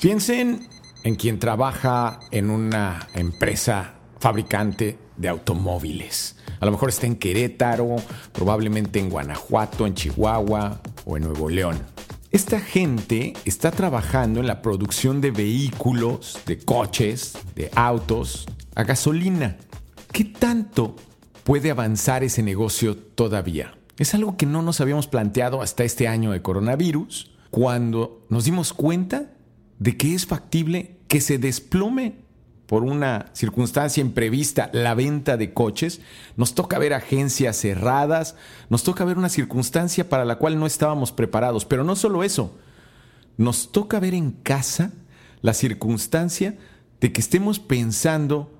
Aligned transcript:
Piensen 0.00 0.68
en 1.04 1.14
quien 1.14 1.38
trabaja 1.38 2.20
en 2.30 2.50
una 2.50 3.08
empresa 3.14 3.94
fabricante 4.20 4.98
de 5.16 5.28
automóviles. 5.28 6.36
A 6.60 6.66
lo 6.66 6.72
mejor 6.72 6.90
está 6.90 7.06
en 7.06 7.16
Querétaro, 7.16 7.96
probablemente 8.32 8.98
en 8.98 9.08
Guanajuato, 9.08 9.86
en 9.86 9.94
Chihuahua 9.94 10.82
o 11.06 11.16
en 11.16 11.22
Nuevo 11.22 11.48
León. 11.48 11.78
Esta 12.30 12.60
gente 12.60 13.32
está 13.46 13.70
trabajando 13.70 14.40
en 14.40 14.46
la 14.46 14.60
producción 14.60 15.22
de 15.22 15.30
vehículos, 15.30 16.40
de 16.44 16.58
coches, 16.58 17.38
de 17.54 17.70
autos, 17.74 18.46
a 18.74 18.84
gasolina. 18.84 19.56
¿Qué 20.12 20.24
tanto 20.24 20.94
puede 21.42 21.70
avanzar 21.70 22.22
ese 22.22 22.42
negocio 22.42 22.98
todavía? 22.98 23.78
Es 23.96 24.14
algo 24.14 24.36
que 24.36 24.44
no 24.44 24.60
nos 24.60 24.82
habíamos 24.82 25.06
planteado 25.06 25.62
hasta 25.62 25.84
este 25.84 26.06
año 26.06 26.32
de 26.32 26.42
coronavirus, 26.42 27.30
cuando 27.50 28.26
nos 28.28 28.44
dimos 28.44 28.74
cuenta 28.74 29.30
de 29.78 29.96
que 29.96 30.14
es 30.14 30.26
factible 30.26 30.96
que 31.08 31.20
se 31.20 31.38
desplome 31.38 32.26
por 32.66 32.82
una 32.82 33.26
circunstancia 33.32 34.00
imprevista 34.00 34.70
la 34.72 34.94
venta 34.94 35.36
de 35.36 35.52
coches, 35.52 36.00
nos 36.36 36.54
toca 36.54 36.78
ver 36.78 36.94
agencias 36.94 37.56
cerradas, 37.56 38.34
nos 38.70 38.82
toca 38.82 39.04
ver 39.04 39.18
una 39.18 39.28
circunstancia 39.28 40.08
para 40.08 40.24
la 40.24 40.36
cual 40.36 40.58
no 40.58 40.66
estábamos 40.66 41.12
preparados, 41.12 41.64
pero 41.64 41.84
no 41.84 41.94
solo 41.94 42.24
eso, 42.24 42.58
nos 43.36 43.70
toca 43.70 44.00
ver 44.00 44.14
en 44.14 44.32
casa 44.32 44.92
la 45.42 45.54
circunstancia 45.54 46.58
de 47.00 47.12
que 47.12 47.20
estemos 47.20 47.60
pensando 47.60 48.52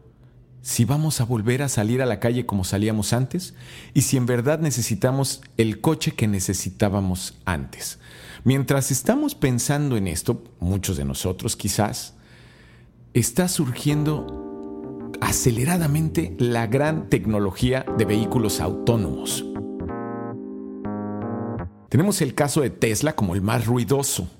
si 0.62 0.84
vamos 0.84 1.20
a 1.20 1.24
volver 1.24 1.62
a 1.62 1.68
salir 1.68 2.02
a 2.02 2.06
la 2.06 2.20
calle 2.20 2.44
como 2.44 2.64
salíamos 2.64 3.12
antes 3.12 3.54
y 3.94 4.02
si 4.02 4.16
en 4.16 4.26
verdad 4.26 4.58
necesitamos 4.58 5.40
el 5.56 5.80
coche 5.80 6.12
que 6.12 6.26
necesitábamos 6.26 7.38
antes. 7.44 7.98
Mientras 8.46 8.92
estamos 8.92 9.34
pensando 9.34 9.96
en 9.96 10.06
esto, 10.06 10.40
muchos 10.60 10.96
de 10.96 11.04
nosotros 11.04 11.56
quizás, 11.56 12.14
está 13.12 13.48
surgiendo 13.48 15.10
aceleradamente 15.20 16.36
la 16.38 16.68
gran 16.68 17.08
tecnología 17.10 17.84
de 17.98 18.04
vehículos 18.04 18.60
autónomos. 18.60 19.44
Tenemos 21.88 22.22
el 22.22 22.36
caso 22.36 22.60
de 22.60 22.70
Tesla 22.70 23.16
como 23.16 23.34
el 23.34 23.42
más 23.42 23.66
ruidoso. 23.66 24.30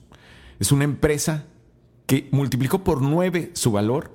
Es 0.61 0.71
una 0.71 0.84
empresa 0.84 1.47
que 2.07 2.29
multiplicó 2.31 2.84
por 2.84 3.03
nueve 3.03 3.51
su 3.55 3.73
valor 3.73 4.12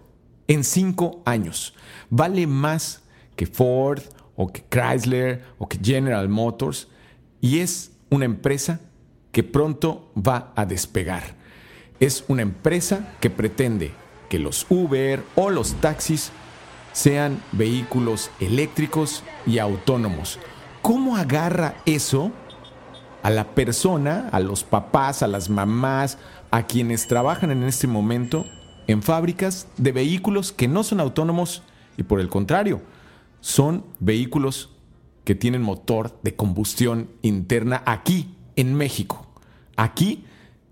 en 0.47 0.63
cinco 0.63 1.21
años. 1.25 1.73
Vale 2.09 2.47
más 2.47 3.01
que 3.35 3.45
Ford 3.45 4.03
o 4.37 4.53
que 4.53 4.63
Chrysler 4.69 5.43
o 5.57 5.67
que 5.67 5.77
General 5.83 6.29
Motors 6.29 6.87
y 7.41 7.59
es 7.59 7.91
una 8.09 8.23
empresa 8.23 8.79
que 9.31 9.43
pronto 9.43 10.11
va 10.15 10.51
a 10.55 10.65
despegar. 10.65 11.35
Es 11.99 12.23
una 12.27 12.41
empresa 12.41 13.13
que 13.19 13.29
pretende 13.29 13.91
que 14.29 14.39
los 14.39 14.65
Uber 14.69 15.23
o 15.35 15.49
los 15.49 15.73
taxis 15.75 16.31
sean 16.93 17.41
vehículos 17.51 18.31
eléctricos 18.39 19.23
y 19.45 19.59
autónomos. 19.59 20.39
¿Cómo 20.81 21.15
agarra 21.15 21.75
eso 21.85 22.31
a 23.23 23.29
la 23.29 23.53
persona, 23.55 24.29
a 24.31 24.39
los 24.39 24.63
papás, 24.63 25.21
a 25.21 25.27
las 25.27 25.49
mamás, 25.49 26.17
a 26.49 26.65
quienes 26.65 27.07
trabajan 27.07 27.51
en 27.51 27.63
este 27.63 27.87
momento 27.87 28.45
en 28.87 29.01
fábricas 29.01 29.67
de 29.77 29.91
vehículos 29.91 30.51
que 30.51 30.67
no 30.67 30.83
son 30.83 30.99
autónomos 30.99 31.63
y 31.97 32.03
por 32.03 32.19
el 32.19 32.29
contrario, 32.29 32.81
son 33.39 33.85
vehículos 33.99 34.69
que 35.23 35.35
tienen 35.35 35.61
motor 35.61 36.19
de 36.23 36.35
combustión 36.35 37.09
interna 37.21 37.83
aquí 37.85 38.35
en 38.55 38.73
México. 38.73 39.20
Aquí, 39.81 40.25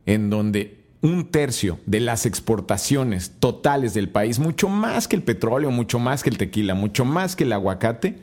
en 0.06 0.30
donde 0.30 0.84
un 1.02 1.32
tercio 1.32 1.80
de 1.88 2.00
las 2.00 2.28
exportaciones 2.28 3.32
totales 3.40 3.96
del 3.96 4.10
país, 4.10 4.38
mucho 4.38 4.70
más 4.70 5.08
que 5.08 5.16
el 5.16 5.24
petróleo, 5.24 5.72
mucho 5.72 5.98
más 5.98 6.22
que 6.22 6.30
el 6.30 6.38
tequila, 6.38 6.76
mucho 6.76 7.06
más 7.06 7.36
que 7.36 7.44
el 7.44 7.54
aguacate, 7.54 8.20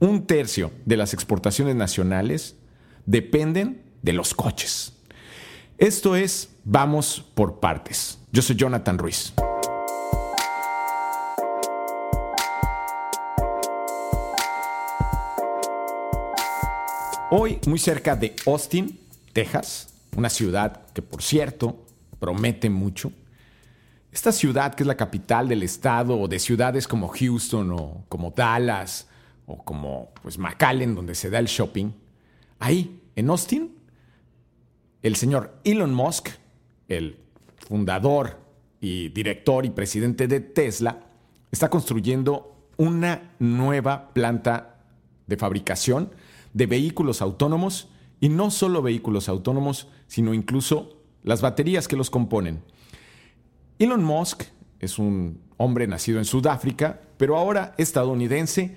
un 0.00 0.26
tercio 0.26 0.70
de 0.86 0.96
las 0.96 1.12
exportaciones 1.12 1.76
nacionales 1.76 2.56
dependen 3.04 3.82
de 4.00 4.14
los 4.14 4.32
coches. 4.32 4.94
Esto 5.76 6.16
es 6.16 6.48
Vamos 6.64 7.22
por 7.34 7.60
partes. 7.60 8.18
Yo 8.32 8.40
soy 8.40 8.56
Jonathan 8.56 8.96
Ruiz. 8.96 9.34
Hoy, 17.30 17.58
muy 17.66 17.78
cerca 17.78 18.16
de 18.16 18.34
Austin, 18.46 18.98
Texas, 19.34 19.93
una 20.16 20.30
ciudad 20.30 20.86
que 20.92 21.02
por 21.02 21.22
cierto 21.22 21.84
promete 22.18 22.70
mucho. 22.70 23.12
Esta 24.12 24.32
ciudad 24.32 24.74
que 24.74 24.82
es 24.82 24.86
la 24.86 24.96
capital 24.96 25.48
del 25.48 25.62
estado 25.62 26.18
o 26.18 26.28
de 26.28 26.38
ciudades 26.38 26.86
como 26.86 27.08
Houston 27.08 27.72
o 27.72 28.04
como 28.08 28.30
Dallas 28.30 29.08
o 29.46 29.62
como 29.62 30.12
pues 30.22 30.38
McAllen 30.38 30.94
donde 30.94 31.14
se 31.14 31.30
da 31.30 31.38
el 31.38 31.46
shopping, 31.46 31.90
ahí 32.60 33.00
en 33.16 33.28
Austin, 33.28 33.74
el 35.02 35.16
señor 35.16 35.58
Elon 35.64 35.92
Musk, 35.92 36.28
el 36.88 37.18
fundador 37.56 38.38
y 38.80 39.08
director 39.08 39.66
y 39.66 39.70
presidente 39.70 40.28
de 40.28 40.40
Tesla, 40.40 41.00
está 41.50 41.68
construyendo 41.68 42.68
una 42.76 43.34
nueva 43.38 44.12
planta 44.12 44.76
de 45.26 45.36
fabricación 45.36 46.10
de 46.52 46.66
vehículos 46.66 47.20
autónomos 47.20 47.88
y 48.20 48.28
no 48.28 48.50
solo 48.50 48.82
vehículos 48.82 49.28
autónomos, 49.28 49.88
sino 50.06 50.34
incluso 50.34 50.98
las 51.22 51.40
baterías 51.40 51.88
que 51.88 51.96
los 51.96 52.10
componen. 52.10 52.62
Elon 53.78 54.04
Musk 54.04 54.44
es 54.80 54.98
un 54.98 55.40
hombre 55.56 55.86
nacido 55.86 56.18
en 56.18 56.24
Sudáfrica, 56.24 57.00
pero 57.16 57.36
ahora 57.36 57.74
estadounidense, 57.78 58.76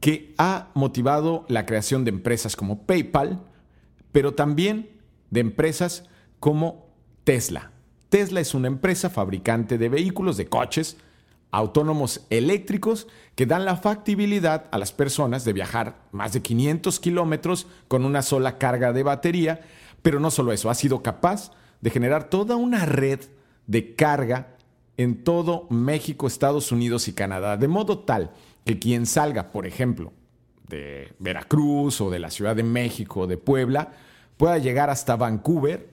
que 0.00 0.34
ha 0.38 0.70
motivado 0.74 1.44
la 1.48 1.66
creación 1.66 2.04
de 2.04 2.10
empresas 2.10 2.56
como 2.56 2.86
PayPal, 2.86 3.42
pero 4.12 4.34
también 4.34 4.90
de 5.30 5.40
empresas 5.40 6.08
como 6.38 6.88
Tesla. 7.24 7.72
Tesla 8.08 8.40
es 8.40 8.54
una 8.54 8.68
empresa 8.68 9.10
fabricante 9.10 9.78
de 9.78 9.88
vehículos, 9.88 10.36
de 10.36 10.46
coches, 10.46 10.96
autónomos 11.50 12.26
eléctricos 12.30 13.06
que 13.34 13.46
dan 13.46 13.64
la 13.64 13.76
factibilidad 13.76 14.66
a 14.70 14.78
las 14.78 14.92
personas 14.92 15.44
de 15.44 15.52
viajar 15.52 16.02
más 16.12 16.32
de 16.32 16.42
500 16.42 17.00
kilómetros 17.00 17.66
con 17.88 18.04
una 18.04 18.22
sola 18.22 18.58
carga 18.58 18.92
de 18.92 19.02
batería, 19.02 19.60
pero 20.02 20.20
no 20.20 20.30
solo 20.30 20.52
eso, 20.52 20.70
ha 20.70 20.74
sido 20.74 21.02
capaz 21.02 21.52
de 21.80 21.90
generar 21.90 22.24
toda 22.24 22.56
una 22.56 22.84
red 22.86 23.20
de 23.66 23.94
carga 23.94 24.56
en 24.96 25.24
todo 25.24 25.66
México, 25.70 26.26
Estados 26.26 26.72
Unidos 26.72 27.08
y 27.08 27.12
Canadá, 27.12 27.56
de 27.56 27.68
modo 27.68 28.00
tal 28.00 28.32
que 28.64 28.78
quien 28.78 29.06
salga, 29.06 29.50
por 29.50 29.66
ejemplo, 29.66 30.12
de 30.68 31.14
Veracruz 31.18 32.00
o 32.00 32.10
de 32.10 32.18
la 32.18 32.30
Ciudad 32.30 32.54
de 32.54 32.62
México 32.62 33.20
o 33.20 33.26
de 33.26 33.38
Puebla, 33.38 33.92
pueda 34.36 34.58
llegar 34.58 34.90
hasta 34.90 35.16
Vancouver, 35.16 35.90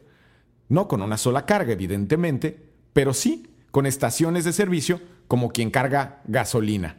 no 0.70 0.88
con 0.88 1.02
una 1.02 1.18
sola 1.18 1.46
carga, 1.46 1.74
evidentemente, 1.74 2.58
pero 2.94 3.14
sí 3.14 3.48
con 3.72 3.86
estaciones 3.86 4.44
de 4.44 4.54
servicio 4.54 5.00
como 5.28 5.50
quien 5.50 5.72
carga 5.72 6.22
gasolina. 6.26 6.98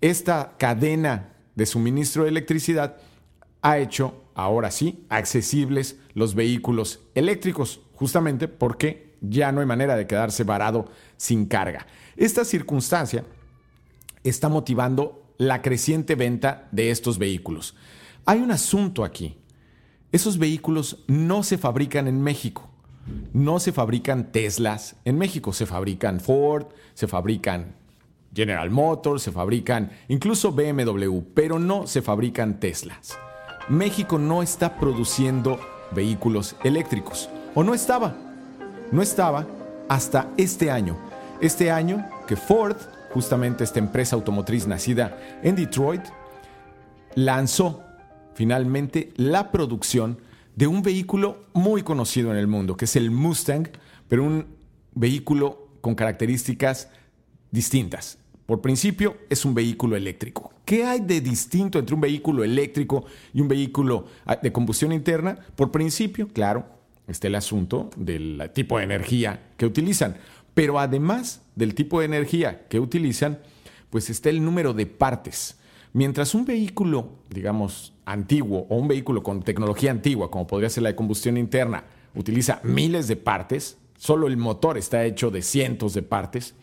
Esta 0.00 0.54
cadena 0.58 1.32
de 1.54 1.66
suministro 1.66 2.24
de 2.24 2.30
electricidad 2.30 2.96
ha 3.62 3.78
hecho, 3.78 4.24
ahora 4.34 4.70
sí, 4.70 5.04
accesibles 5.08 5.98
los 6.14 6.34
vehículos 6.34 7.00
eléctricos, 7.14 7.80
justamente 7.94 8.48
porque 8.48 9.14
ya 9.20 9.52
no 9.52 9.60
hay 9.60 9.66
manera 9.66 9.96
de 9.96 10.06
quedarse 10.06 10.44
varado 10.44 10.90
sin 11.16 11.46
carga. 11.46 11.86
Esta 12.16 12.44
circunstancia 12.44 13.24
está 14.22 14.48
motivando 14.48 15.22
la 15.38 15.62
creciente 15.62 16.14
venta 16.14 16.68
de 16.72 16.90
estos 16.90 17.18
vehículos. 17.18 17.76
Hay 18.24 18.40
un 18.40 18.50
asunto 18.50 19.04
aquí. 19.04 19.36
Esos 20.12 20.38
vehículos 20.38 21.04
no 21.08 21.42
se 21.42 21.58
fabrican 21.58 22.08
en 22.08 22.22
México 22.22 22.70
no 23.32 23.60
se 23.60 23.72
fabrican 23.72 24.32
Teslas 24.32 24.96
en 25.04 25.18
México, 25.18 25.52
se 25.52 25.66
fabrican 25.66 26.20
Ford, 26.20 26.66
se 26.94 27.06
fabrican 27.06 27.74
General 28.34 28.70
Motors, 28.70 29.22
se 29.22 29.32
fabrican 29.32 29.90
incluso 30.08 30.52
BMW, 30.52 31.20
pero 31.34 31.58
no 31.58 31.86
se 31.86 32.02
fabrican 32.02 32.60
Teslas. 32.60 33.18
México 33.68 34.18
no 34.18 34.42
está 34.42 34.76
produciendo 34.76 35.58
vehículos 35.92 36.56
eléctricos, 36.64 37.28
o 37.54 37.64
no 37.64 37.74
estaba, 37.74 38.14
no 38.92 39.02
estaba 39.02 39.46
hasta 39.88 40.30
este 40.36 40.70
año. 40.70 40.96
Este 41.40 41.70
año 41.70 42.08
que 42.26 42.36
Ford, 42.36 42.76
justamente 43.12 43.64
esta 43.64 43.78
empresa 43.78 44.16
automotriz 44.16 44.66
nacida 44.66 45.18
en 45.42 45.56
Detroit, 45.56 46.02
lanzó 47.14 47.82
finalmente 48.34 49.12
la 49.16 49.50
producción 49.50 50.18
de 50.56 50.66
un 50.66 50.82
vehículo 50.82 51.44
muy 51.52 51.82
conocido 51.82 52.32
en 52.32 52.38
el 52.38 52.48
mundo, 52.48 52.76
que 52.76 52.86
es 52.86 52.96
el 52.96 53.10
Mustang, 53.10 53.68
pero 54.08 54.24
un 54.24 54.46
vehículo 54.94 55.68
con 55.82 55.94
características 55.94 56.88
distintas. 57.50 58.18
Por 58.46 58.60
principio, 58.60 59.18
es 59.28 59.44
un 59.44 59.54
vehículo 59.54 59.96
eléctrico. 59.96 60.52
¿Qué 60.64 60.84
hay 60.84 61.00
de 61.00 61.20
distinto 61.20 61.78
entre 61.78 61.94
un 61.94 62.00
vehículo 62.00 62.42
eléctrico 62.42 63.04
y 63.34 63.40
un 63.40 63.48
vehículo 63.48 64.06
ah, 64.24 64.36
de 64.36 64.52
combustión 64.52 64.92
interna? 64.92 65.38
Por 65.54 65.70
principio, 65.70 66.28
claro, 66.28 66.64
está 67.06 67.26
el 67.26 67.34
asunto 67.34 67.90
del 67.96 68.50
tipo 68.54 68.78
de 68.78 68.84
energía 68.84 69.50
que 69.56 69.66
utilizan. 69.66 70.16
Pero 70.54 70.78
además 70.78 71.42
del 71.54 71.74
tipo 71.74 72.00
de 72.00 72.06
energía 72.06 72.66
que 72.68 72.80
utilizan, 72.80 73.40
pues 73.90 74.10
está 74.10 74.30
el 74.30 74.42
número 74.42 74.72
de 74.72 74.86
partes. 74.86 75.56
Mientras 75.96 76.34
un 76.34 76.44
vehículo, 76.44 77.08
digamos, 77.30 77.94
antiguo 78.04 78.66
o 78.68 78.76
un 78.76 78.86
vehículo 78.86 79.22
con 79.22 79.42
tecnología 79.42 79.90
antigua, 79.90 80.30
como 80.30 80.46
podría 80.46 80.68
ser 80.68 80.82
la 80.82 80.90
de 80.90 80.94
combustión 80.94 81.38
interna, 81.38 81.84
utiliza 82.14 82.60
miles 82.64 83.08
de 83.08 83.16
partes, 83.16 83.78
solo 83.96 84.26
el 84.26 84.36
motor 84.36 84.76
está 84.76 85.06
hecho 85.06 85.30
de 85.30 85.40
cientos 85.40 85.94
de 85.94 86.02
partes, 86.02 86.54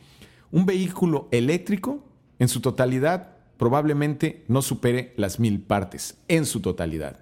un 0.51 0.67
vehículo 0.67 1.29
eléctrico 1.31 2.03
en 2.37 2.47
su 2.47 2.61
totalidad 2.61 3.37
probablemente 3.57 4.43
no 4.47 4.61
supere 4.61 5.15
las 5.17 5.39
mil 5.39 5.59
partes, 5.59 6.15
en 6.27 6.45
su 6.45 6.59
totalidad. 6.59 7.17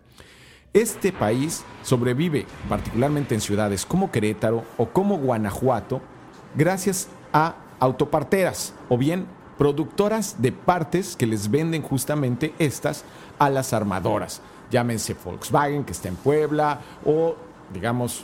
Este 0.74 1.14
país 1.14 1.64
sobrevive, 1.82 2.46
particularmente 2.68 3.36
en 3.36 3.40
ciudades 3.40 3.86
como 3.86 4.12
Querétaro 4.12 4.66
o 4.76 4.90
como 4.90 5.18
Guanajuato, 5.18 6.02
gracias 6.58 7.08
a 7.32 7.56
autoparteras 7.80 8.74
o 8.90 8.98
bien 8.98 9.28
productoras 9.62 10.42
de 10.42 10.52
partes 10.52 11.16
que 11.16 11.28
les 11.28 11.52
venden 11.52 11.84
justamente 11.84 12.52
estas 12.58 13.06
a 13.38 13.48
las 13.48 13.74
armadoras. 13.74 14.42
Llámense 14.72 15.16
Volkswagen, 15.24 15.84
que 15.84 15.92
está 15.92 16.08
en 16.08 16.16
Puebla, 16.16 16.82
o 17.06 17.36
digamos 17.72 18.24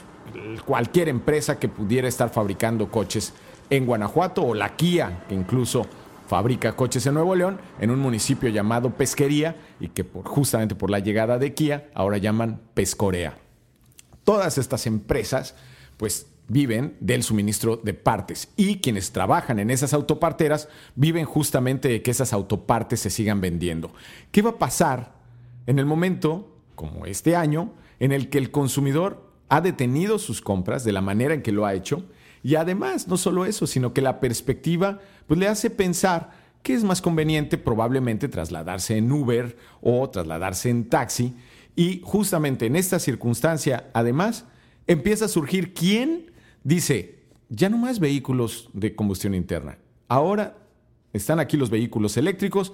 cualquier 0.65 1.09
empresa 1.09 1.59
que 1.59 1.69
pudiera 1.69 2.07
estar 2.07 2.31
fabricando 2.31 2.89
coches 2.89 3.33
en 3.69 3.85
Guanajuato, 3.85 4.41
o 4.41 4.55
la 4.55 4.75
Kia, 4.75 5.25
que 5.29 5.35
incluso 5.35 5.85
fabrica 6.25 6.75
coches 6.75 7.05
en 7.05 7.13
Nuevo 7.13 7.35
León, 7.35 7.59
en 7.79 7.91
un 7.91 7.99
municipio 7.99 8.49
llamado 8.49 8.89
Pesquería, 8.95 9.57
y 9.79 9.89
que 9.89 10.03
por, 10.03 10.25
justamente 10.25 10.73
por 10.73 10.89
la 10.89 10.97
llegada 10.97 11.37
de 11.37 11.53
Kia 11.53 11.91
ahora 11.93 12.17
llaman 12.17 12.61
Pescorea. 12.73 13.37
Todas 14.23 14.57
estas 14.57 14.87
empresas, 14.87 15.53
pues 15.97 16.25
viven 16.47 16.95
del 16.99 17.23
suministro 17.23 17.77
de 17.77 17.93
partes 17.93 18.49
y 18.55 18.77
quienes 18.77 19.11
trabajan 19.11 19.59
en 19.59 19.69
esas 19.69 19.93
autoparteras 19.93 20.69
viven 20.95 21.25
justamente 21.25 21.89
de 21.89 22.01
que 22.01 22.11
esas 22.11 22.33
autopartes 22.33 23.01
se 23.01 23.09
sigan 23.09 23.41
vendiendo. 23.41 23.91
¿Qué 24.31 24.41
va 24.41 24.51
a 24.51 24.59
pasar 24.59 25.15
en 25.65 25.79
el 25.79 25.85
momento, 25.85 26.55
como 26.75 27.05
este 27.05 27.35
año, 27.35 27.73
en 27.99 28.11
el 28.11 28.29
que 28.29 28.37
el 28.37 28.51
consumidor 28.51 29.29
ha 29.49 29.61
detenido 29.61 30.19
sus 30.19 30.41
compras 30.41 30.83
de 30.83 30.93
la 30.93 31.01
manera 31.01 31.33
en 31.33 31.41
que 31.41 31.51
lo 31.51 31.65
ha 31.65 31.73
hecho? 31.73 32.05
Y 32.43 32.55
además, 32.55 33.07
no 33.07 33.17
solo 33.17 33.45
eso, 33.45 33.67
sino 33.67 33.93
que 33.93 34.01
la 34.01 34.19
perspectiva 34.19 34.99
pues, 35.27 35.39
le 35.39 35.47
hace 35.47 35.69
pensar 35.69 36.31
que 36.63 36.73
es 36.73 36.83
más 36.83 37.01
conveniente 37.01 37.57
probablemente 37.57 38.29
trasladarse 38.29 38.97
en 38.97 39.11
Uber 39.11 39.57
o 39.81 40.09
trasladarse 40.09 40.69
en 40.69 40.87
taxi. 40.89 41.35
Y 41.75 42.01
justamente 42.03 42.65
en 42.65 42.75
esta 42.75 42.99
circunstancia, 42.99 43.89
además, 43.93 44.45
empieza 44.87 45.25
a 45.25 45.29
surgir 45.29 45.73
quién 45.73 46.31
dice, 46.67 47.19
ya 47.47 47.69
no 47.69 47.77
más 47.77 47.99
vehículos 47.99 48.69
de 48.73 48.93
combustión 48.93 49.33
interna. 49.33 49.77
Ahora 50.09 50.57
están 51.13 51.39
aquí 51.39 51.55
los 51.55 51.69
vehículos 51.69 52.17
eléctricos 52.17 52.73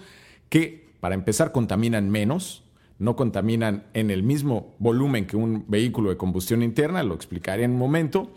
que, 0.50 0.90
para 1.00 1.14
empezar, 1.14 1.52
contaminan 1.52 2.10
menos, 2.10 2.64
no 2.98 3.16
contaminan 3.16 3.86
en 3.94 4.10
el 4.10 4.24
mismo 4.24 4.74
volumen 4.80 5.28
que 5.28 5.38
un 5.38 5.66
vehículo 5.68 6.10
de 6.10 6.18
combustión 6.18 6.64
interna, 6.64 7.04
lo 7.04 7.14
explicaré 7.14 7.66
en 7.66 7.72
un 7.72 7.78
momento, 7.78 8.32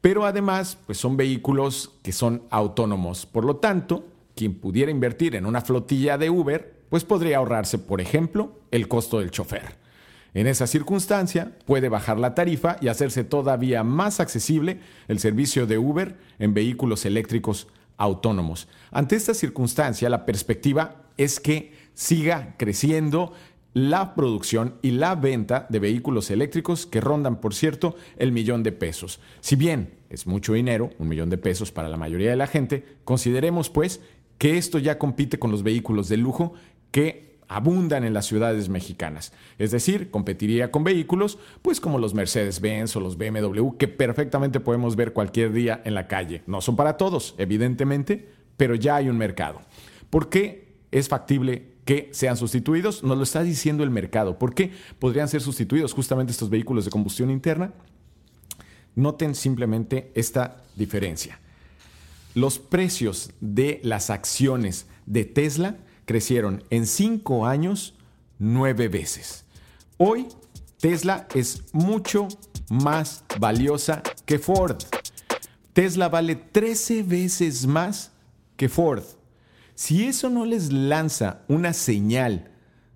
pero 0.00 0.24
además 0.24 0.78
pues 0.86 0.96
son 0.96 1.18
vehículos 1.18 1.92
que 2.02 2.12
son 2.12 2.44
autónomos. 2.48 3.26
Por 3.26 3.44
lo 3.44 3.56
tanto, 3.56 4.06
quien 4.34 4.54
pudiera 4.54 4.90
invertir 4.90 5.34
en 5.34 5.44
una 5.44 5.60
flotilla 5.60 6.16
de 6.16 6.30
Uber, 6.30 6.74
pues 6.88 7.04
podría 7.04 7.36
ahorrarse, 7.36 7.78
por 7.78 8.00
ejemplo, 8.00 8.60
el 8.70 8.88
costo 8.88 9.18
del 9.18 9.30
chofer. 9.30 9.85
En 10.36 10.46
esa 10.46 10.66
circunstancia, 10.66 11.56
puede 11.64 11.88
bajar 11.88 12.18
la 12.18 12.34
tarifa 12.34 12.76
y 12.82 12.88
hacerse 12.88 13.24
todavía 13.24 13.82
más 13.84 14.20
accesible 14.20 14.80
el 15.08 15.18
servicio 15.18 15.66
de 15.66 15.78
Uber 15.78 16.18
en 16.38 16.52
vehículos 16.52 17.06
eléctricos 17.06 17.68
autónomos. 17.96 18.68
Ante 18.90 19.16
esta 19.16 19.32
circunstancia, 19.32 20.10
la 20.10 20.26
perspectiva 20.26 21.06
es 21.16 21.40
que 21.40 21.72
siga 21.94 22.54
creciendo 22.58 23.32
la 23.72 24.14
producción 24.14 24.74
y 24.82 24.90
la 24.90 25.14
venta 25.14 25.66
de 25.70 25.78
vehículos 25.78 26.30
eléctricos 26.30 26.84
que 26.84 27.00
rondan, 27.00 27.40
por 27.40 27.54
cierto, 27.54 27.96
el 28.18 28.30
millón 28.30 28.62
de 28.62 28.72
pesos. 28.72 29.20
Si 29.40 29.56
bien 29.56 29.94
es 30.10 30.26
mucho 30.26 30.52
dinero, 30.52 30.90
un 30.98 31.08
millón 31.08 31.30
de 31.30 31.38
pesos 31.38 31.72
para 31.72 31.88
la 31.88 31.96
mayoría 31.96 32.28
de 32.28 32.36
la 32.36 32.46
gente, 32.46 32.84
consideremos 33.04 33.70
pues 33.70 34.02
que 34.36 34.58
esto 34.58 34.78
ya 34.78 34.98
compite 34.98 35.38
con 35.38 35.50
los 35.50 35.62
vehículos 35.62 36.10
de 36.10 36.18
lujo 36.18 36.52
que 36.90 37.35
abundan 37.48 38.04
en 38.04 38.14
las 38.14 38.26
ciudades 38.26 38.68
mexicanas. 38.68 39.32
Es 39.58 39.70
decir, 39.70 40.10
competiría 40.10 40.70
con 40.70 40.84
vehículos 40.84 41.38
pues 41.62 41.80
como 41.80 41.98
los 41.98 42.14
Mercedes-Benz 42.14 42.96
o 42.96 43.00
los 43.00 43.16
BMW 43.16 43.76
que 43.78 43.88
perfectamente 43.88 44.60
podemos 44.60 44.96
ver 44.96 45.12
cualquier 45.12 45.52
día 45.52 45.80
en 45.84 45.94
la 45.94 46.08
calle. 46.08 46.42
No 46.46 46.60
son 46.60 46.76
para 46.76 46.96
todos, 46.96 47.34
evidentemente, 47.38 48.28
pero 48.56 48.74
ya 48.74 48.96
hay 48.96 49.08
un 49.08 49.18
mercado. 49.18 49.60
¿Por 50.10 50.28
qué 50.28 50.76
es 50.90 51.08
factible 51.08 51.76
que 51.84 52.10
sean 52.12 52.36
sustituidos? 52.36 53.02
Nos 53.02 53.16
lo 53.16 53.22
está 53.22 53.42
diciendo 53.42 53.84
el 53.84 53.90
mercado. 53.90 54.38
¿Por 54.38 54.54
qué 54.54 54.72
podrían 54.98 55.28
ser 55.28 55.40
sustituidos 55.40 55.92
justamente 55.92 56.32
estos 56.32 56.50
vehículos 56.50 56.84
de 56.84 56.90
combustión 56.90 57.30
interna? 57.30 57.72
Noten 58.94 59.34
simplemente 59.34 60.10
esta 60.14 60.64
diferencia. 60.74 61.38
Los 62.34 62.58
precios 62.58 63.30
de 63.40 63.80
las 63.82 64.10
acciones 64.10 64.86
de 65.06 65.24
Tesla 65.24 65.76
crecieron 66.06 66.64
en 66.70 66.86
cinco 66.86 67.46
años 67.46 67.94
nueve 68.38 68.88
veces. 68.88 69.44
Hoy 69.98 70.28
Tesla 70.80 71.28
es 71.34 71.62
mucho 71.72 72.28
más 72.70 73.24
valiosa 73.38 74.02
que 74.24 74.38
Ford. 74.38 74.78
Tesla 75.72 76.08
vale 76.08 76.36
13 76.36 77.02
veces 77.02 77.66
más 77.66 78.12
que 78.56 78.68
Ford. 78.68 79.04
Si 79.74 80.06
eso 80.06 80.30
no 80.30 80.46
les 80.46 80.72
lanza 80.72 81.42
una 81.48 81.74
señal 81.74 82.50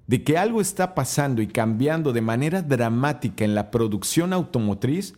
de 0.06 0.24
que 0.24 0.38
algo 0.38 0.60
está 0.60 0.94
pasando 0.94 1.42
y 1.42 1.46
cambiando 1.46 2.12
de 2.12 2.22
manera 2.22 2.62
dramática 2.62 3.44
en 3.44 3.54
la 3.54 3.70
producción 3.70 4.32
automotriz, 4.32 5.14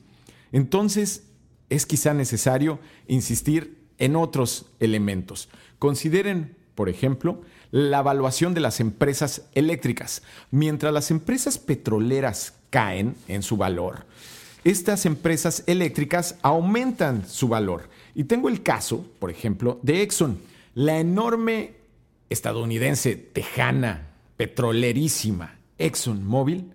entonces 0.50 1.28
es 1.70 1.86
quizá 1.86 2.14
necesario 2.14 2.80
insistir 3.06 3.86
en 3.98 4.16
otros 4.16 4.66
elementos. 4.80 5.48
Consideren, 5.78 6.56
por 6.74 6.88
ejemplo, 6.88 7.42
la 7.72 8.00
evaluación 8.00 8.54
de 8.54 8.60
las 8.60 8.78
empresas 8.78 9.48
eléctricas. 9.54 10.22
Mientras 10.52 10.92
las 10.92 11.10
empresas 11.10 11.58
petroleras 11.58 12.54
caen 12.70 13.16
en 13.26 13.42
su 13.42 13.56
valor, 13.56 14.06
estas 14.62 15.06
empresas 15.06 15.64
eléctricas 15.66 16.36
aumentan 16.42 17.28
su 17.28 17.48
valor. 17.48 17.88
Y 18.14 18.24
tengo 18.24 18.48
el 18.48 18.62
caso, 18.62 19.04
por 19.18 19.30
ejemplo, 19.30 19.80
de 19.82 20.02
Exxon, 20.02 20.38
la 20.74 21.00
enorme 21.00 21.72
estadounidense 22.30 23.16
tejana, 23.16 24.08
petrolerísima 24.36 25.58
ExxonMobil, 25.78 26.72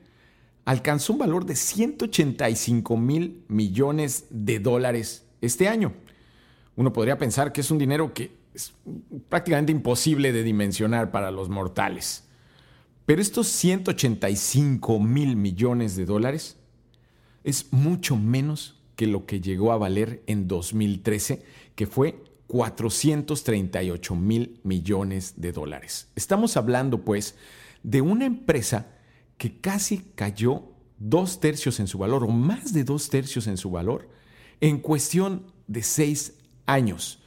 alcanzó 0.65 1.13
un 1.13 1.19
valor 1.19 1.45
de 1.45 1.55
185 1.55 2.97
mil 2.97 3.43
millones 3.47 4.25
de 4.29 4.59
dólares 4.59 5.23
este 5.41 5.67
año. 5.67 5.93
Uno 6.75 6.91
podría 6.91 7.17
pensar 7.17 7.53
que 7.53 7.61
es 7.61 7.71
un 7.71 7.77
dinero 7.77 8.13
que 8.13 8.31
es 8.57 8.73
prácticamente 9.29 9.71
imposible 9.71 10.33
de 10.33 10.43
dimensionar 10.43 11.11
para 11.11 11.29
los 11.29 11.47
mortales. 11.47 12.23
Pero 13.05 13.21
estos 13.21 13.47
185 13.47 14.99
mil 14.99 15.35
millones 15.35 15.95
de 15.95 16.05
dólares 16.05 16.57
es 17.43 17.71
mucho 17.71 18.17
menos 18.17 18.81
que 18.95 19.05
lo 19.05 19.27
que 19.27 19.39
llegó 19.39 19.71
a 19.71 19.77
valer 19.77 20.23
en 20.25 20.47
2013, 20.47 21.45
que 21.75 21.85
fue 21.85 22.23
438 22.47 24.15
mil 24.15 24.59
millones 24.63 25.35
de 25.37 25.51
dólares. 25.51 26.09
Estamos 26.15 26.57
hablando, 26.57 27.05
pues, 27.05 27.35
de 27.83 28.01
una 28.01 28.25
empresa 28.25 28.87
que 29.37 29.59
casi 29.61 29.99
cayó 30.15 30.63
dos 30.97 31.39
tercios 31.39 31.79
en 31.79 31.87
su 31.87 31.99
valor, 31.99 32.23
o 32.23 32.29
más 32.29 32.73
de 32.73 32.83
dos 32.83 33.09
tercios 33.09 33.45
en 33.45 33.57
su 33.57 33.69
valor, 33.69 34.09
en 34.61 34.79
cuestión 34.79 35.45
de 35.67 35.83
seis 35.83 36.33
años. 36.65 37.21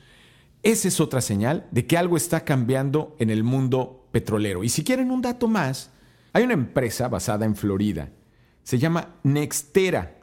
Esa 0.62 0.88
es 0.88 1.00
otra 1.00 1.20
señal 1.20 1.66
de 1.70 1.86
que 1.86 1.96
algo 1.96 2.16
está 2.16 2.44
cambiando 2.44 3.16
en 3.18 3.30
el 3.30 3.44
mundo 3.44 4.08
petrolero. 4.12 4.62
Y 4.62 4.68
si 4.68 4.84
quieren 4.84 5.10
un 5.10 5.22
dato 5.22 5.48
más, 5.48 5.90
hay 6.32 6.44
una 6.44 6.54
empresa 6.54 7.08
basada 7.08 7.46
en 7.46 7.56
Florida. 7.56 8.10
Se 8.62 8.78
llama 8.78 9.16
Nextera. 9.22 10.18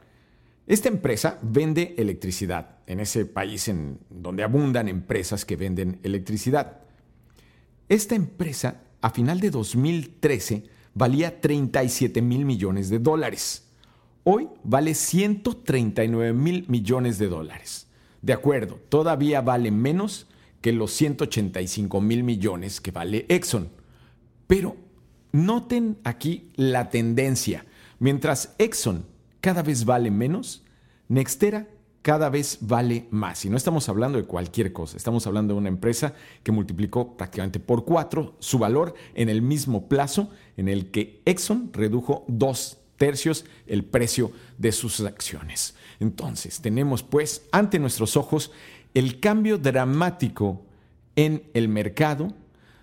Esta 0.66 0.88
empresa 0.88 1.38
vende 1.42 1.94
electricidad 1.98 2.76
en 2.86 3.00
ese 3.00 3.26
país 3.26 3.70
donde 4.10 4.42
abundan 4.42 4.88
empresas 4.88 5.44
que 5.44 5.56
venden 5.56 5.98
electricidad. 6.02 6.80
Esta 7.88 8.14
empresa, 8.14 8.82
a 9.00 9.10
final 9.10 9.40
de 9.40 9.50
2013, 9.50 10.64
valía 10.94 11.40
37 11.40 12.22
mil 12.22 12.44
millones 12.44 12.90
de 12.90 12.98
dólares. 12.98 13.68
Hoy 14.24 14.48
vale 14.62 14.94
139 14.94 16.32
mil 16.32 16.66
millones 16.68 17.18
de 17.18 17.28
dólares. 17.28 17.87
De 18.22 18.32
acuerdo, 18.32 18.78
todavía 18.88 19.40
vale 19.40 19.70
menos 19.70 20.26
que 20.60 20.72
los 20.72 20.92
185 20.92 22.00
mil 22.00 22.24
millones 22.24 22.80
que 22.80 22.90
vale 22.90 23.26
Exxon. 23.28 23.70
Pero 24.46 24.76
noten 25.32 25.98
aquí 26.04 26.50
la 26.56 26.90
tendencia. 26.90 27.64
Mientras 27.98 28.54
Exxon 28.58 29.06
cada 29.40 29.62
vez 29.62 29.84
vale 29.84 30.10
menos, 30.10 30.64
Nextera 31.08 31.68
cada 32.02 32.30
vez 32.30 32.58
vale 32.60 33.06
más. 33.10 33.44
Y 33.44 33.50
no 33.50 33.56
estamos 33.56 33.88
hablando 33.88 34.18
de 34.18 34.24
cualquier 34.24 34.72
cosa, 34.72 34.96
estamos 34.96 35.26
hablando 35.26 35.54
de 35.54 35.58
una 35.58 35.68
empresa 35.68 36.14
que 36.42 36.52
multiplicó 36.52 37.16
prácticamente 37.16 37.60
por 37.60 37.84
cuatro 37.84 38.36
su 38.38 38.58
valor 38.58 38.94
en 39.14 39.28
el 39.28 39.42
mismo 39.42 39.88
plazo 39.88 40.30
en 40.56 40.68
el 40.68 40.90
que 40.90 41.22
Exxon 41.24 41.70
redujo 41.72 42.24
dos 42.28 42.77
tercios 42.98 43.46
el 43.66 43.84
precio 43.84 44.32
de 44.58 44.72
sus 44.72 45.00
acciones. 45.00 45.74
Entonces, 46.00 46.60
tenemos 46.60 47.02
pues 47.02 47.42
ante 47.50 47.78
nuestros 47.78 48.16
ojos 48.16 48.50
el 48.92 49.20
cambio 49.20 49.56
dramático 49.56 50.66
en 51.16 51.44
el 51.54 51.68
mercado, 51.68 52.34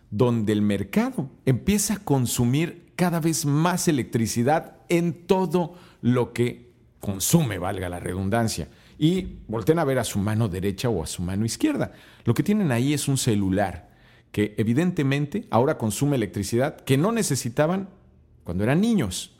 donde 0.10 0.54
el 0.54 0.62
mercado 0.62 1.30
empieza 1.46 1.96
a 1.96 2.04
consumir 2.04 2.92
cada 2.96 3.20
vez 3.20 3.46
más 3.46 3.88
electricidad 3.88 4.78
en 4.90 5.14
todo 5.28 5.76
lo 6.02 6.34
que 6.34 6.72
consume, 7.00 7.60
valga 7.60 7.90
la 7.90 8.00
redundancia 8.00 8.68
y 8.98 9.40
volteen 9.48 9.80
a 9.80 9.84
ver 9.84 10.00
a 10.00 10.04
su 10.04 10.20
mano 10.20 10.48
derecha 10.48 10.90
o 10.90 11.04
a 11.04 11.08
su 11.08 11.22
mano 11.22 11.46
izquierda. 11.46 11.94
Lo 12.24 12.34
que 12.34 12.44
tienen 12.44 12.72
ahí 12.72 12.94
es 12.94 13.08
un 13.08 13.18
celular 13.18 13.90
que 14.32 14.54
evidentemente 14.58 15.46
ahora 15.50 15.78
consume 15.78 16.16
electricidad 16.16 16.78
que 16.78 16.98
no 16.98 17.12
necesitaban 17.12 17.90
cuando 18.44 18.64
eran 18.64 18.82
niños. 18.82 19.34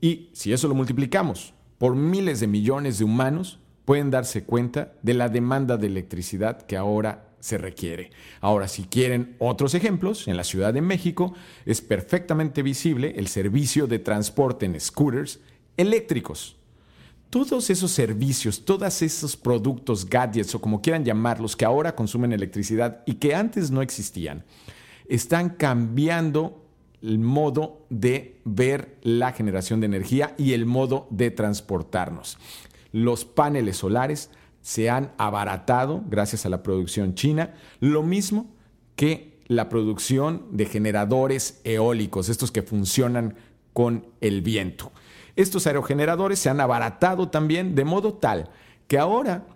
Y 0.00 0.30
si 0.32 0.52
eso 0.52 0.68
lo 0.68 0.74
multiplicamos 0.74 1.54
por 1.78 1.94
miles 1.94 2.40
de 2.40 2.46
millones 2.46 2.98
de 2.98 3.04
humanos, 3.04 3.58
pueden 3.84 4.10
darse 4.10 4.44
cuenta 4.44 4.92
de 5.02 5.14
la 5.14 5.28
demanda 5.28 5.76
de 5.76 5.86
electricidad 5.86 6.62
que 6.62 6.76
ahora 6.76 7.30
se 7.40 7.56
requiere. 7.56 8.10
Ahora, 8.40 8.68
si 8.68 8.84
quieren 8.84 9.36
otros 9.38 9.74
ejemplos, 9.74 10.28
en 10.28 10.36
la 10.36 10.44
Ciudad 10.44 10.74
de 10.74 10.82
México 10.82 11.34
es 11.64 11.80
perfectamente 11.80 12.62
visible 12.62 13.14
el 13.16 13.28
servicio 13.28 13.86
de 13.86 13.98
transporte 13.98 14.66
en 14.66 14.78
scooters 14.80 15.40
eléctricos 15.76 16.58
todos 17.30 17.68
esos 17.68 17.90
servicios, 17.90 18.64
todos 18.64 19.02
esos 19.02 19.36
productos, 19.36 20.08
gadgets 20.08 20.54
o 20.54 20.60
como 20.60 20.80
quieran 20.80 21.04
llamarlos, 21.04 21.56
que 21.56 21.64
ahora 21.64 21.94
consumen 21.94 22.32
electricidad 22.32 23.02
y 23.06 23.14
que 23.14 23.34
antes 23.34 23.70
no 23.70 23.82
existían, 23.82 24.44
están 25.08 25.50
cambiando 25.50 26.64
el 27.02 27.18
modo 27.18 27.86
de 27.90 28.40
ver 28.44 28.96
la 29.02 29.32
generación 29.32 29.80
de 29.80 29.86
energía 29.86 30.34
y 30.36 30.52
el 30.52 30.66
modo 30.66 31.06
de 31.10 31.30
transportarnos. 31.30 32.38
Los 32.92 33.24
paneles 33.24 33.76
solares 33.76 34.30
se 34.60 34.90
han 34.90 35.12
abaratado 35.18 36.02
gracias 36.08 36.44
a 36.44 36.48
la 36.48 36.62
producción 36.62 37.14
china, 37.14 37.54
lo 37.80 38.02
mismo 38.02 38.54
que 38.96 39.38
la 39.46 39.68
producción 39.68 40.46
de 40.50 40.66
generadores 40.66 41.60
eólicos, 41.64 42.28
estos 42.28 42.50
que 42.50 42.62
funcionan 42.62 43.36
con 43.72 44.06
el 44.20 44.42
viento. 44.42 44.92
Estos 45.36 45.66
aerogeneradores 45.66 46.38
se 46.38 46.50
han 46.50 46.60
abaratado 46.60 47.28
también 47.28 47.74
de 47.74 47.84
modo 47.84 48.14
tal 48.14 48.50
que 48.88 48.98
ahora 48.98 49.46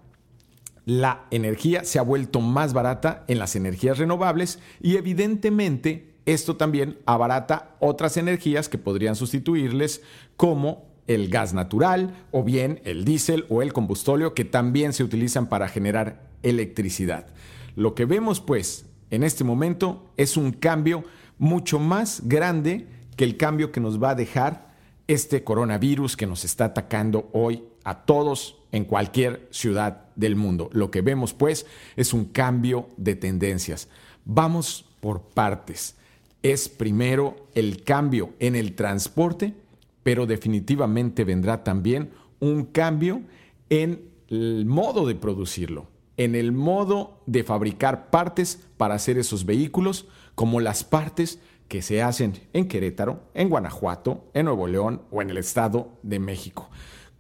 la 0.85 1.27
energía 1.31 1.85
se 1.85 1.99
ha 1.99 2.03
vuelto 2.03 2.41
más 2.41 2.73
barata 2.73 3.25
en 3.29 3.39
las 3.39 3.57
energías 3.57 3.99
renovables 3.99 4.61
y 4.81 4.97
evidentemente 4.97 6.12
esto 6.27 6.57
también 6.57 6.99
abarata 7.07 7.77
otras 7.81 8.17
energías 8.17 8.69
que 8.69 8.79
podrían 8.79 9.17
sustituirles 9.17 10.03
como 10.37 10.87
el 11.07 11.29
gas 11.29 11.53
natural 11.53 12.15
o 12.31 12.45
bien 12.45 12.81
el 12.85 13.05
diésel 13.05 13.45
o 13.49 13.63
el 13.63 13.73
combustóleo 13.73 14.35
que 14.35 14.45
también 14.45 14.93
se 14.93 15.05
utilizan 15.05 15.49
para 15.49 15.69
generar 15.69 16.23
electricidad. 16.43 17.27
Lo 17.75 17.95
que 17.95 18.05
vemos 18.05 18.41
pues 18.41 18.87
en 19.11 19.25
este 19.25 19.45
momento 19.45 20.11
es 20.17 20.37
un 20.37 20.53
cambio 20.53 21.05
mucho 21.39 21.79
más 21.79 22.23
grande 22.25 22.87
que 23.17 23.25
el 23.25 23.37
cambio 23.37 23.73
que 23.73 23.81
nos 23.81 24.03
va 24.03 24.11
a 24.11 24.15
dejar 24.15 24.73
este 25.09 25.43
coronavirus 25.43 26.17
que 26.17 26.27
nos 26.27 26.45
está 26.45 26.67
atacando 26.67 27.29
hoy 27.33 27.65
a 27.85 28.05
todos 28.05 28.59
en 28.71 28.85
cualquier 28.85 29.49
ciudad 29.51 30.07
del 30.15 30.37
mundo. 30.37 30.71
Lo 30.73 30.91
que 30.91 31.01
vemos 31.01 31.35
pues 31.35 31.67
es 31.97 32.13
un 32.13 32.27
cambio 32.27 32.89
de 32.97 33.17
tendencias. 33.17 33.89
Vamos 34.25 34.87
por 35.01 35.23
partes. 35.23 35.97
Es 36.43 36.69
primero 36.69 37.49
el 37.55 37.85
cambio 37.85 38.31
en 38.39 38.57
el 38.57 38.75
transporte, 38.75 39.55
pero 40.03 40.27
definitivamente 40.27 41.25
vendrá 41.25 41.63
también 41.63 42.11
un 42.41 42.65
cambio 42.65 43.23
en 43.71 44.09
el 44.29 44.67
modo 44.67 45.07
de 45.07 45.15
producirlo, 45.15 45.87
en 46.17 46.35
el 46.35 46.53
modo 46.53 47.21
de 47.27 47.45
fabricar 47.45 48.11
partes 48.11 48.67
para 48.77 48.95
hacer 48.95 49.19
esos 49.19 49.47
vehículos, 49.47 50.07
como 50.35 50.61
las 50.61 50.83
partes 50.83 51.39
que 51.69 51.83
se 51.83 52.03
hacen 52.03 52.35
en 52.53 52.69
Querétaro, 52.69 53.23
en 53.35 53.49
Guanajuato, 53.49 54.25
en 54.35 54.47
Nuevo 54.47 54.67
León 54.67 55.03
o 55.11 55.23
en 55.23 55.31
el 55.31 55.39
Estado 55.39 55.89
de 56.03 56.19
México. 56.19 56.69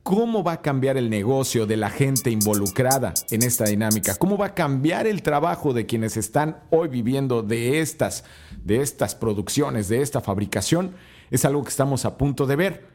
¿Cómo 0.03 0.43
va 0.43 0.55
a 0.55 0.63
cambiar 0.63 0.97
el 0.97 1.09
negocio 1.11 1.65
de 1.65 1.77
la 1.77 1.89
gente 1.89 2.31
involucrada 2.31 3.15
en 3.31 3.45
esta 3.45 3.67
dinámica? 3.67 4.17
¿Cómo 4.17 4.37
va 4.37 4.47
a 4.47 4.55
cambiar 4.55 5.07
el 5.07 5.23
trabajo 5.23 5.73
de 5.73 5.87
quienes 5.87 6.17
están 6.17 6.59
hoy 6.71 6.89
viviendo 6.89 7.43
de 7.43 7.79
estas, 7.79 8.25
de 8.65 8.81
estas 8.81 9.15
producciones, 9.15 9.89
de 9.89 10.03
esta 10.03 10.21
fabricación? 10.21 10.97
Es 11.31 11.45
algo 11.45 11.63
que 11.63 11.69
estamos 11.69 12.05
a 12.05 12.19
punto 12.19 12.47
de 12.47 12.57
ver, 12.57 12.87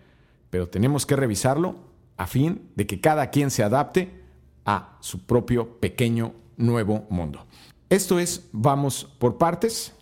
pero 0.49 0.67
tenemos 0.67 1.05
que 1.05 1.15
revisarlo 1.15 1.77
a 2.17 2.27
fin 2.27 2.71
de 2.75 2.85
que 2.85 2.99
cada 2.99 3.29
quien 3.29 3.51
se 3.51 3.63
adapte 3.63 4.21
a 4.65 4.97
su 4.99 5.25
propio 5.25 5.79
pequeño 5.79 6.33
nuevo 6.57 7.07
mundo. 7.09 7.45
Esto 7.89 8.19
es 8.19 8.49
Vamos 8.51 9.05
por 9.17 9.37
partes. 9.37 9.93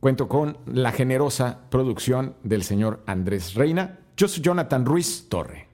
Cuento 0.00 0.28
con 0.28 0.56
la 0.64 0.92
generosa 0.92 1.60
producción 1.68 2.36
del 2.42 2.64
señor 2.64 3.02
Andrés 3.06 3.52
Reina. 3.52 4.00
Yo 4.16 4.28
soy 4.28 4.42
Jonathan 4.42 4.86
Ruiz 4.86 5.26
Torre. 5.28 5.71